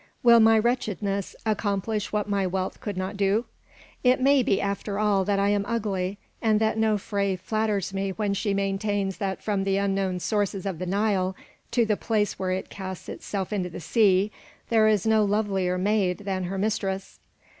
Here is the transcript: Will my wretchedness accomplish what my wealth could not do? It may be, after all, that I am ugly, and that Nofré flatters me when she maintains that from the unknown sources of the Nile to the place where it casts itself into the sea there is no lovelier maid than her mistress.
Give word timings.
Will 0.23 0.39
my 0.39 0.57
wretchedness 0.57 1.35
accomplish 1.45 2.11
what 2.11 2.27
my 2.27 2.47
wealth 2.47 2.79
could 2.81 2.97
not 2.97 3.15
do? 3.17 3.45
It 4.03 4.19
may 4.19 4.41
be, 4.41 4.59
after 4.59 4.97
all, 4.97 5.23
that 5.25 5.37
I 5.37 5.49
am 5.49 5.63
ugly, 5.67 6.17
and 6.41 6.59
that 6.59 6.75
Nofré 6.79 7.37
flatters 7.39 7.93
me 7.93 8.09
when 8.09 8.33
she 8.33 8.51
maintains 8.51 9.17
that 9.17 9.43
from 9.43 9.63
the 9.63 9.77
unknown 9.77 10.19
sources 10.19 10.65
of 10.65 10.79
the 10.79 10.87
Nile 10.87 11.35
to 11.69 11.85
the 11.85 11.97
place 11.97 12.39
where 12.39 12.49
it 12.51 12.71
casts 12.71 13.09
itself 13.09 13.53
into 13.53 13.69
the 13.69 13.79
sea 13.79 14.31
there 14.69 14.87
is 14.87 15.05
no 15.05 15.23
lovelier 15.23 15.77
maid 15.77 16.17
than 16.25 16.45
her 16.45 16.57
mistress. 16.57 17.19